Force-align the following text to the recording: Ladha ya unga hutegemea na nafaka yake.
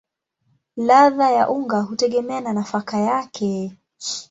Ladha 0.77 1.31
ya 1.31 1.49
unga 1.49 1.81
hutegemea 1.81 2.41
na 2.41 2.53
nafaka 2.53 2.97
yake. 2.97 3.71